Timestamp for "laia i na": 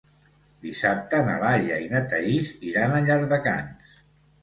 1.45-2.03